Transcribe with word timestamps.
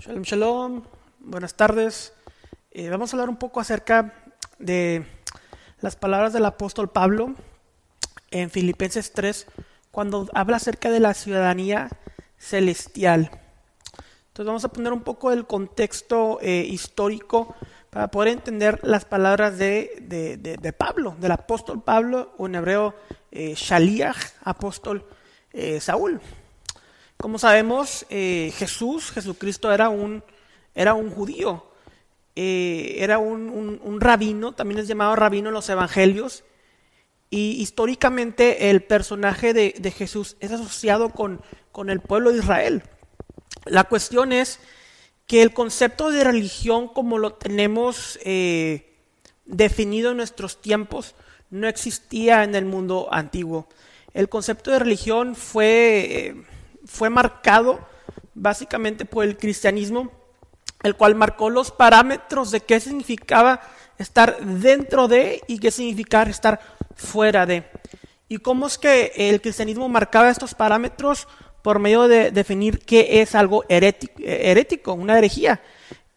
Shalom, 0.00 0.22
shalom. 0.22 0.82
Buenas 1.18 1.54
tardes. 1.54 2.12
Eh, 2.70 2.88
vamos 2.88 3.12
a 3.12 3.16
hablar 3.16 3.28
un 3.28 3.36
poco 3.36 3.58
acerca 3.58 4.14
de 4.60 5.04
las 5.80 5.96
palabras 5.96 6.32
del 6.32 6.44
apóstol 6.44 6.88
Pablo 6.88 7.34
en 8.30 8.48
Filipenses 8.48 9.12
3, 9.12 9.48
cuando 9.90 10.28
habla 10.34 10.58
acerca 10.58 10.90
de 10.90 11.00
la 11.00 11.14
ciudadanía 11.14 11.88
celestial. 12.36 13.28
Entonces 14.28 14.46
vamos 14.46 14.64
a 14.64 14.68
poner 14.68 14.92
un 14.92 15.02
poco 15.02 15.32
el 15.32 15.48
contexto 15.48 16.38
eh, 16.42 16.64
histórico 16.70 17.56
para 17.90 18.08
poder 18.08 18.34
entender 18.34 18.78
las 18.84 19.04
palabras 19.04 19.58
de, 19.58 19.98
de, 20.02 20.36
de, 20.36 20.72
Pablo, 20.72 21.16
del 21.18 21.32
apóstol 21.32 21.82
Pablo, 21.82 22.34
o 22.38 22.46
en 22.46 22.54
hebreo 22.54 22.94
eh, 23.32 23.54
Shaliach, 23.56 24.34
apóstol 24.44 25.04
eh, 25.52 25.80
Saúl. 25.80 26.20
Como 27.18 27.40
sabemos, 27.40 28.06
eh, 28.10 28.52
Jesús, 28.56 29.10
Jesucristo 29.10 29.72
era 29.72 29.88
un, 29.88 30.22
era 30.72 30.94
un 30.94 31.10
judío, 31.10 31.66
eh, 32.36 32.94
era 32.98 33.18
un, 33.18 33.98
rabino, 34.00 34.52
también 34.52 34.78
es 34.78 34.86
llamado 34.86 35.16
rabino 35.16 35.48
en 35.48 35.54
los 35.54 35.68
evangelios, 35.68 36.44
y 37.28 37.60
históricamente 37.60 38.70
el 38.70 38.84
personaje 38.84 39.52
de, 39.52 39.90
Jesús 39.90 40.36
es 40.38 40.52
asociado 40.52 41.10
con, 41.10 41.42
con, 41.72 41.90
el 41.90 41.98
pueblo 41.98 42.30
de 42.30 42.38
Israel. 42.38 42.84
La 43.64 43.82
cuestión 43.82 44.32
es 44.32 44.60
que 45.26 45.42
el 45.42 45.52
concepto 45.52 46.12
de 46.12 46.22
religión 46.22 46.86
como 46.86 47.18
lo 47.18 47.32
tenemos 47.32 48.20
eh, 48.22 48.94
definido 49.44 50.12
en 50.12 50.18
nuestros 50.18 50.62
tiempos 50.62 51.16
no 51.50 51.66
existía 51.66 52.44
en 52.44 52.54
el 52.54 52.64
mundo 52.64 53.08
antiguo. 53.10 53.68
El 54.14 54.28
concepto 54.28 54.70
de 54.70 54.78
religión 54.78 55.34
fue 55.34 56.44
fue 56.88 57.10
marcado 57.10 57.78
básicamente 58.34 59.04
por 59.04 59.24
el 59.24 59.36
cristianismo, 59.36 60.10
el 60.82 60.96
cual 60.96 61.14
marcó 61.14 61.50
los 61.50 61.70
parámetros 61.70 62.50
de 62.50 62.60
qué 62.60 62.80
significaba 62.80 63.60
estar 63.98 64.38
dentro 64.40 65.06
de 65.06 65.42
y 65.46 65.58
qué 65.58 65.70
significaba 65.70 66.30
estar 66.30 66.60
fuera 66.96 67.46
de. 67.46 67.64
¿Y 68.28 68.38
cómo 68.38 68.66
es 68.66 68.78
que 68.78 69.12
el 69.16 69.40
cristianismo 69.40 69.88
marcaba 69.88 70.30
estos 70.30 70.54
parámetros? 70.54 71.28
Por 71.62 71.78
medio 71.78 72.08
de 72.08 72.30
definir 72.30 72.78
qué 72.78 73.20
es 73.20 73.34
algo 73.34 73.64
herético, 73.68 74.92
una 74.94 75.18
herejía. 75.18 75.60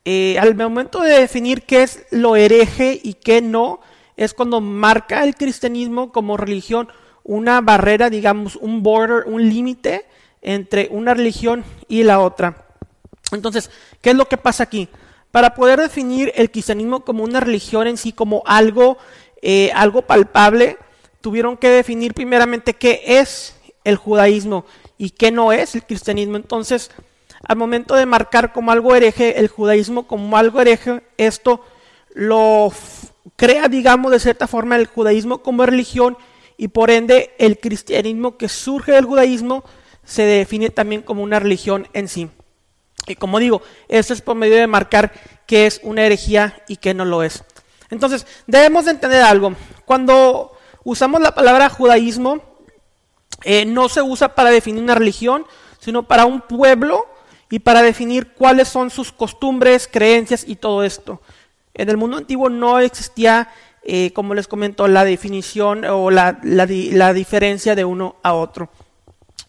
Eh, 0.05 0.37
al 0.39 0.55
momento 0.55 1.01
de 1.01 1.19
definir 1.19 1.63
qué 1.63 1.83
es 1.83 2.05
lo 2.11 2.35
hereje 2.35 2.99
y 3.03 3.15
qué 3.15 3.41
no, 3.41 3.81
es 4.15 4.33
cuando 4.33 4.61
marca 4.61 5.23
el 5.23 5.35
cristianismo 5.35 6.11
como 6.11 6.37
religión 6.37 6.89
una 7.23 7.61
barrera, 7.61 8.09
digamos, 8.09 8.55
un 8.55 8.83
border, 8.83 9.23
un 9.27 9.47
límite 9.47 10.05
entre 10.41 10.87
una 10.91 11.13
religión 11.13 11.63
y 11.87 12.03
la 12.03 12.19
otra. 12.19 12.65
Entonces, 13.31 13.69
¿qué 14.01 14.11
es 14.11 14.15
lo 14.15 14.27
que 14.27 14.37
pasa 14.37 14.63
aquí? 14.63 14.89
Para 15.31 15.55
poder 15.55 15.79
definir 15.79 16.31
el 16.35 16.51
cristianismo 16.51 17.05
como 17.05 17.23
una 17.23 17.39
religión 17.39 17.87
en 17.87 17.97
sí, 17.97 18.11
como 18.11 18.43
algo, 18.45 18.97
eh, 19.41 19.71
algo 19.73 20.01
palpable, 20.01 20.77
tuvieron 21.21 21.55
que 21.57 21.69
definir 21.69 22.13
primeramente 22.13 22.73
qué 22.73 23.01
es 23.05 23.55
el 23.83 23.95
judaísmo 23.95 24.65
y 24.97 25.11
qué 25.11 25.31
no 25.31 25.51
es 25.51 25.75
el 25.75 25.83
cristianismo. 25.83 26.35
Entonces, 26.35 26.91
al 27.47 27.57
momento 27.57 27.95
de 27.95 28.05
marcar 28.05 28.51
como 28.53 28.71
algo 28.71 28.95
hereje 28.95 29.39
el 29.39 29.47
judaísmo 29.47 30.07
como 30.07 30.37
algo 30.37 30.59
hereje, 30.61 31.01
esto 31.17 31.63
lo 32.13 32.71
crea, 33.35 33.67
digamos, 33.67 34.11
de 34.11 34.19
cierta 34.19 34.47
forma 34.47 34.75
el 34.75 34.87
judaísmo 34.87 35.41
como 35.41 35.65
religión 35.65 36.17
y 36.57 36.67
por 36.67 36.91
ende 36.91 37.33
el 37.39 37.59
cristianismo 37.59 38.37
que 38.37 38.49
surge 38.49 38.91
del 38.91 39.05
judaísmo 39.05 39.63
se 40.11 40.23
define 40.23 40.69
también 40.69 41.03
como 41.03 41.23
una 41.23 41.39
religión 41.39 41.87
en 41.93 42.09
sí. 42.09 42.29
Y 43.07 43.15
como 43.15 43.39
digo, 43.39 43.61
eso 43.87 44.13
es 44.13 44.21
por 44.21 44.35
medio 44.35 44.57
de 44.57 44.67
marcar 44.67 45.13
qué 45.47 45.65
es 45.65 45.79
una 45.83 46.05
herejía 46.05 46.61
y 46.67 46.75
qué 46.75 46.93
no 46.93 47.05
lo 47.05 47.23
es. 47.23 47.45
Entonces, 47.89 48.27
debemos 48.45 48.83
de 48.83 48.91
entender 48.91 49.23
algo. 49.23 49.55
Cuando 49.85 50.51
usamos 50.83 51.21
la 51.21 51.33
palabra 51.33 51.69
judaísmo, 51.69 52.41
eh, 53.45 53.65
no 53.65 53.87
se 53.87 54.01
usa 54.01 54.35
para 54.35 54.51
definir 54.51 54.83
una 54.83 54.95
religión, 54.95 55.45
sino 55.79 56.03
para 56.03 56.25
un 56.25 56.41
pueblo 56.41 57.05
y 57.49 57.59
para 57.59 57.81
definir 57.81 58.33
cuáles 58.33 58.67
son 58.67 58.89
sus 58.89 59.13
costumbres, 59.13 59.87
creencias 59.89 60.43
y 60.45 60.57
todo 60.57 60.83
esto. 60.83 61.21
En 61.73 61.87
el 61.87 61.95
mundo 61.95 62.17
antiguo 62.17 62.49
no 62.49 62.79
existía, 62.79 63.47
eh, 63.83 64.11
como 64.11 64.33
les 64.33 64.49
comento, 64.49 64.89
la 64.89 65.05
definición 65.05 65.85
o 65.85 66.11
la, 66.11 66.37
la 66.43 67.13
diferencia 67.13 67.75
de 67.75 67.85
uno 67.85 68.17
a 68.23 68.33
otro. 68.33 68.69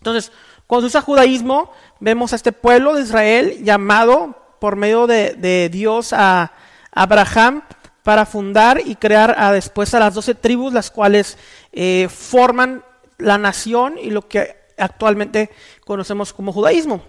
Entonces, 0.03 0.33
cuando 0.73 0.89
se 0.89 0.97
usa 0.97 1.03
judaísmo, 1.03 1.71
vemos 2.01 2.33
a 2.33 2.37
este 2.37 2.51
pueblo 2.51 2.95
de 2.95 3.03
Israel 3.03 3.63
llamado 3.63 4.35
por 4.59 4.77
medio 4.77 5.07
de, 5.07 5.69
Dios 5.71 6.15
a 6.15 6.51
Abraham 6.91 7.63
para 8.03 8.25
fundar 8.25 8.81
y 8.83 8.97
crear 8.97 9.35
a 9.37 9.53
después 9.53 9.93
a 9.93 10.01
las 10.01 10.15
doce 10.15 10.35
tribus, 10.35 10.73
las 10.73 10.91
cuales 10.91 11.37
eh, 11.73 12.09
forman 12.09 12.83
la 13.19 13.37
nación 13.37 13.99
y 13.99 14.09
lo 14.09 14.27
que 14.27 14.57
actualmente 14.79 15.51
conocemos 15.85 16.33
como 16.33 16.55
judaísmo. 16.55 17.03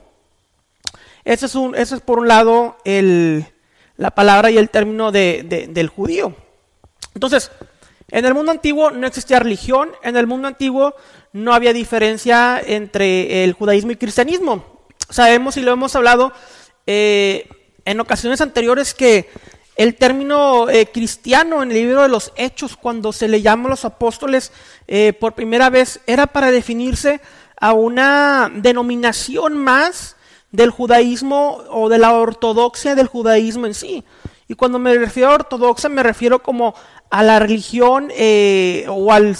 Ese 1.23 1.45
es, 1.45 1.55
un, 1.55 1.73
es 1.73 1.93
por 2.01 2.19
un 2.19 2.27
lado 2.27 2.75
el, 2.83 3.45
la 3.95 4.11
palabra 4.11 4.51
y 4.51 4.57
el 4.57 4.69
término 4.71 5.13
de, 5.13 5.69
del 5.71 5.87
judío. 5.87 6.35
Entonces, 7.15 7.49
en 8.13 8.25
el 8.25 8.35
mundo 8.35 8.51
antiguo 8.51 8.91
no 8.91 9.07
existía 9.07 9.39
religión, 9.39 9.89
en 10.03 10.15
el 10.15 10.27
mundo 10.27 10.47
antiguo 10.47 10.93
no 11.31 11.51
había 11.51 11.73
diferencia 11.73 12.61
entre 12.63 13.43
el 13.43 13.53
judaísmo 13.53 13.89
y 13.91 13.95
cristianismo. 13.95 14.85
Sabemos 15.09 15.57
y 15.57 15.63
lo 15.63 15.71
hemos 15.71 15.95
hablado 15.95 16.31
eh, 16.85 17.49
en 17.85 17.99
ocasiones 17.99 18.39
anteriores 18.39 18.93
que 18.93 19.31
el 19.77 19.95
término 19.95 20.69
eh, 20.69 20.85
cristiano 20.93 21.63
en 21.63 21.71
el 21.71 21.77
libro 21.77 22.03
de 22.03 22.07
los 22.07 22.31
Hechos, 22.35 22.77
cuando 22.77 23.11
se 23.13 23.27
le 23.27 23.41
llama 23.41 23.65
a 23.65 23.71
los 23.71 23.83
apóstoles 23.83 24.51
eh, 24.87 25.13
por 25.13 25.33
primera 25.33 25.71
vez, 25.71 25.99
era 26.05 26.27
para 26.27 26.51
definirse 26.51 27.19
a 27.59 27.73
una 27.73 28.51
denominación 28.53 29.57
más 29.57 30.17
del 30.51 30.69
judaísmo 30.69 31.63
o 31.71 31.89
de 31.89 31.97
la 31.97 32.13
ortodoxia 32.13 32.93
del 32.93 33.07
judaísmo 33.07 33.65
en 33.65 33.73
sí. 33.73 34.03
Y 34.53 34.55
cuando 34.55 34.77
me 34.77 34.93
refiero 34.93 35.31
a 35.31 35.33
ortodoxa 35.33 35.89
me 35.89 36.03
refiero 36.03 36.43
como 36.43 36.75
a 37.09 37.23
la 37.23 37.39
religión 37.39 38.11
eh, 38.15 38.85
o 38.87 39.11
al 39.11 39.35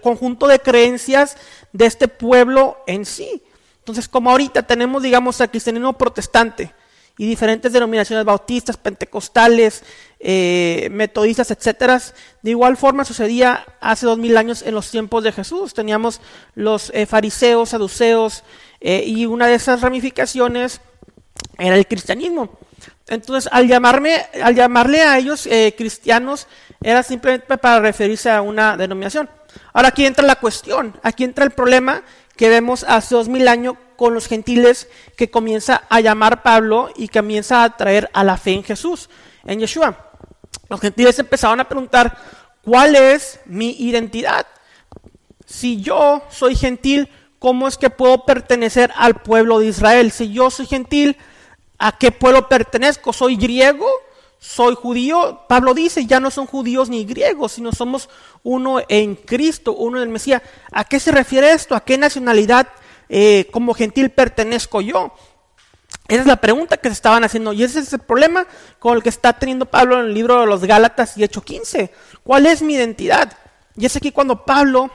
conjunto 0.00 0.46
de 0.46 0.60
creencias 0.60 1.36
de 1.72 1.86
este 1.86 2.06
pueblo 2.06 2.76
en 2.86 3.04
sí. 3.04 3.42
Entonces, 3.80 4.06
como 4.06 4.30
ahorita 4.30 4.62
tenemos, 4.62 5.02
digamos, 5.02 5.40
al 5.40 5.50
cristianismo 5.50 5.94
protestante 5.94 6.72
y 7.18 7.26
diferentes 7.26 7.72
denominaciones 7.72 8.24
bautistas, 8.24 8.76
pentecostales, 8.76 9.82
eh, 10.20 10.88
metodistas, 10.92 11.50
etcétera, 11.50 12.00
de 12.40 12.50
igual 12.50 12.76
forma 12.76 13.04
sucedía 13.04 13.66
hace 13.80 14.06
dos 14.06 14.18
mil 14.18 14.36
años 14.36 14.62
en 14.62 14.76
los 14.76 14.88
tiempos 14.88 15.24
de 15.24 15.32
Jesús. 15.32 15.74
Teníamos 15.74 16.20
los 16.54 16.92
eh, 16.94 17.06
fariseos, 17.06 17.70
saduceos, 17.70 18.44
y 18.80 19.26
una 19.26 19.48
de 19.48 19.54
esas 19.54 19.80
ramificaciones 19.80 20.80
era 21.58 21.74
el 21.74 21.88
cristianismo. 21.88 22.56
Entonces, 23.08 23.50
al, 23.52 23.68
llamarme, 23.68 24.26
al 24.42 24.54
llamarle 24.54 25.02
a 25.02 25.18
ellos 25.18 25.48
cristianos, 25.76 26.46
era 26.82 27.02
simplemente 27.02 27.58
para 27.58 27.80
referirse 27.80 28.30
a 28.30 28.42
una 28.42 28.76
denominación. 28.76 29.28
Ahora 29.72 29.88
aquí 29.88 30.06
entra 30.06 30.24
la 30.24 30.36
cuestión, 30.36 30.98
aquí 31.02 31.24
entra 31.24 31.44
el 31.44 31.50
problema 31.50 32.02
que 32.36 32.48
vemos 32.48 32.84
hace 32.88 33.14
dos 33.14 33.28
mil 33.28 33.46
años 33.48 33.74
con 33.96 34.14
los 34.14 34.26
gentiles 34.26 34.88
que 35.16 35.30
comienza 35.30 35.84
a 35.88 36.00
llamar 36.00 36.42
Pablo 36.42 36.90
y 36.96 37.08
comienza 37.08 37.62
a 37.62 37.76
traer 37.76 38.10
a 38.12 38.24
la 38.24 38.36
fe 38.36 38.52
en 38.52 38.64
Jesús, 38.64 39.08
en 39.44 39.60
Yeshua. 39.60 39.96
Los 40.68 40.80
gentiles 40.80 41.18
empezaban 41.18 41.60
a 41.60 41.68
preguntar, 41.68 42.16
¿cuál 42.62 42.96
es 42.96 43.40
mi 43.46 43.70
identidad? 43.78 44.46
Si 45.46 45.80
yo 45.80 46.22
soy 46.30 46.56
gentil, 46.56 47.08
¿cómo 47.38 47.68
es 47.68 47.76
que 47.76 47.90
puedo 47.90 48.24
pertenecer 48.24 48.92
al 48.96 49.22
pueblo 49.22 49.58
de 49.58 49.66
Israel? 49.66 50.10
Si 50.10 50.32
yo 50.32 50.50
soy 50.50 50.66
gentil, 50.66 51.16
¿a 51.78 51.98
qué 51.98 52.10
pueblo 52.10 52.48
pertenezco? 52.48 53.12
¿Soy 53.12 53.36
griego? 53.36 53.86
soy 54.44 54.74
judío, 54.74 55.40
Pablo 55.48 55.72
dice, 55.72 56.04
ya 56.04 56.20
no 56.20 56.30
son 56.30 56.46
judíos 56.46 56.90
ni 56.90 57.06
griegos, 57.06 57.52
sino 57.52 57.72
somos 57.72 58.10
uno 58.42 58.82
en 58.88 59.14
Cristo, 59.14 59.72
uno 59.72 59.96
en 59.96 60.02
el 60.02 60.08
Mesías. 60.10 60.42
¿A 60.70 60.84
qué 60.84 61.00
se 61.00 61.12
refiere 61.12 61.52
esto? 61.52 61.74
¿A 61.74 61.82
qué 61.82 61.96
nacionalidad 61.96 62.68
eh, 63.08 63.48
como 63.50 63.72
gentil 63.72 64.10
pertenezco 64.10 64.82
yo? 64.82 65.14
Esa 66.08 66.20
es 66.20 66.26
la 66.26 66.36
pregunta 66.36 66.76
que 66.76 66.90
se 66.90 66.92
estaban 66.92 67.24
haciendo 67.24 67.54
y 67.54 67.64
ese 67.64 67.80
es 67.80 67.90
el 67.94 68.00
problema 68.00 68.46
con 68.78 68.94
el 68.94 69.02
que 69.02 69.08
está 69.08 69.32
teniendo 69.32 69.64
Pablo 69.64 69.98
en 69.98 70.06
el 70.06 70.14
libro 70.14 70.40
de 70.40 70.46
los 70.46 70.62
Gálatas 70.62 71.16
y 71.16 71.24
Hecho 71.24 71.40
15. 71.40 71.90
¿Cuál 72.22 72.44
es 72.44 72.60
mi 72.60 72.74
identidad? 72.74 73.32
Y 73.76 73.86
es 73.86 73.96
aquí 73.96 74.12
cuando 74.12 74.44
Pablo 74.44 74.90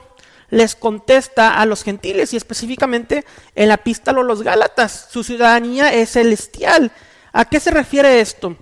les 0.49 0.75
contesta 0.75 1.59
a 1.59 1.65
los 1.65 1.83
gentiles 1.83 2.33
y 2.33 2.37
específicamente 2.37 3.25
en 3.55 3.67
la 3.67 3.75
epístola 3.75 4.21
a 4.21 4.23
los 4.23 4.43
Gálatas. 4.43 5.07
Su 5.11 5.23
ciudadanía 5.23 5.93
es 5.93 6.11
celestial. 6.11 6.91
¿A 7.33 7.45
qué 7.45 7.59
se 7.59 7.71
refiere 7.71 8.21
esto? 8.21 8.55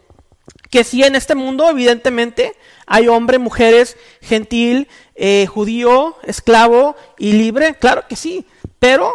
que 0.69 0.83
sí 0.83 1.03
en 1.03 1.15
este 1.15 1.33
mundo, 1.33 1.69
evidentemente, 1.69 2.53
hay 2.85 3.07
hombres, 3.07 3.39
mujeres, 3.39 3.95
gentil, 4.21 4.87
eh, 5.15 5.45
judío, 5.47 6.17
esclavo 6.23 6.95
y 7.17 7.33
libre, 7.33 7.75
claro 7.75 8.05
que 8.07 8.15
sí, 8.15 8.45
pero 8.79 9.13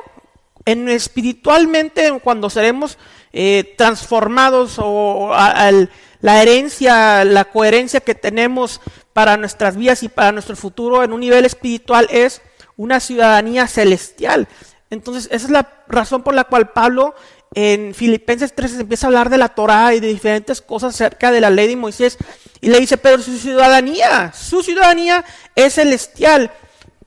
en 0.65 0.89
espiritualmente, 0.89 2.11
cuando 2.25 2.49
seremos 2.49 2.97
eh, 3.33 3.75
transformados 3.77 4.77
o 4.79 5.35
al 5.35 5.91
la 6.23 6.41
herencia, 6.41 7.25
la 7.25 7.45
coherencia 7.47 8.01
que 8.01 8.15
tenemos 8.15 8.81
para 9.13 9.37
nuestras 9.37 9.77
vidas 9.77 10.05
y 10.05 10.09
para 10.09 10.31
nuestro 10.31 10.55
futuro 10.55 11.03
en 11.03 11.13
un 11.13 11.21
nivel 11.21 11.45
espiritual 11.45 12.07
es 12.11 12.41
una 12.77 13.01
ciudadanía 13.01 13.67
celestial. 13.67 14.49
Entonces, 14.91 15.29
esa 15.33 15.47
es 15.47 15.51
la 15.51 15.85
razón 15.89 16.23
por 16.23 16.35
la 16.35 16.45
cual 16.45 16.71
Pablo 16.71 17.15
en 17.55 17.95
Filipenses 17.95 18.55
3 18.55 18.81
empieza 18.81 19.07
a 19.07 19.09
hablar 19.09 19.31
de 19.31 19.39
la 19.39 19.51
Torah 19.51 19.95
y 19.95 20.01
de 20.01 20.09
diferentes 20.09 20.61
cosas 20.63 20.95
acerca 20.95 21.31
de 21.31 21.41
la 21.41 21.51
ley 21.51 21.69
de 21.69 21.77
Moisés 21.77 22.19
y 22.61 22.69
le 22.69 22.81
dice, 22.81 22.97
pero 22.97 23.19
su 23.23 23.37
ciudadanía, 23.39 24.33
su 24.33 24.63
ciudadanía 24.63 25.25
es 25.55 25.75
celestial 25.75 26.51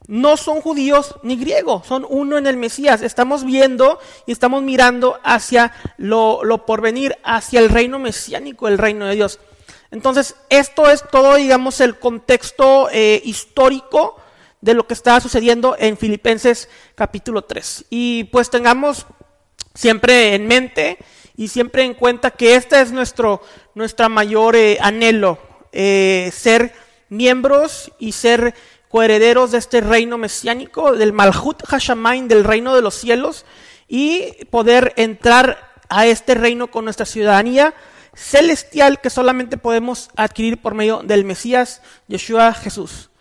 no 0.08 0.38
son 0.38 0.62
judíos 0.62 1.16
ni 1.24 1.36
griegos, 1.36 1.88
son 1.88 2.06
uno 2.08 2.38
en 2.38 2.48
el 2.48 2.58
Mesías. 2.58 3.02
Estamos 3.02 3.44
viendo 3.44 4.00
y 4.26 4.32
estamos 4.32 4.62
mirando 4.62 5.20
hacia 5.24 5.74
lo, 5.98 6.44
lo 6.44 6.66
porvenir, 6.66 7.18
hacia 7.24 7.60
el 7.60 7.70
reino 7.70 8.00
mesiánico, 8.00 8.68
el 8.68 8.78
reino 8.78 9.06
de 9.06 9.16
Dios. 9.16 9.40
Entonces, 9.92 10.36
esto 10.50 10.90
es 10.90 11.04
todo, 11.10 11.36
digamos, 11.36 11.80
el 11.80 11.98
contexto 11.98 12.90
eh, 12.92 13.22
histórico 13.24 14.18
de 14.66 14.74
lo 14.74 14.88
que 14.88 14.96
está 14.96 15.22
sucediendo 15.22 15.76
en 15.78 15.96
Filipenses 15.96 16.70
capítulo 16.96 17.44
3. 17.44 17.86
Y 17.92 18.24
pues 18.26 18.50
tengamos 18.50 19.06
siempre 19.76 20.34
en 20.34 20.48
mente 20.48 20.98
y 21.38 21.50
siempre 21.50 21.84
en 21.84 21.94
cuenta 21.94 22.32
que 22.32 22.56
este 22.56 22.82
es 22.82 22.92
nuestro 22.92 23.44
nuestra 23.76 24.10
mayor 24.10 24.56
eh, 24.56 24.80
anhelo, 24.82 25.38
eh, 25.72 26.32
ser 26.34 26.74
miembros 27.10 27.92
y 28.00 28.14
ser 28.14 28.56
coherederos 28.90 29.52
de 29.52 29.60
este 29.60 29.82
reino 29.82 30.18
mesiánico, 30.18 30.94
del 30.94 31.14
Malhut 31.14 31.62
Hashamain, 31.68 32.28
del 32.28 32.44
reino 32.44 32.74
de 32.74 32.82
los 32.82 32.96
cielos, 32.96 33.46
y 33.88 34.46
poder 34.50 34.94
entrar 34.96 35.76
a 35.90 36.08
este 36.08 36.34
reino 36.34 36.72
con 36.72 36.86
nuestra 36.86 37.06
ciudadanía 37.06 37.76
celestial 38.16 39.00
que 39.00 39.12
solamente 39.12 39.58
podemos 39.58 40.10
adquirir 40.16 40.60
por 40.60 40.74
medio 40.74 41.04
del 41.04 41.24
Mesías 41.24 41.84
Yeshua 42.08 42.54
Jesús. 42.54 43.12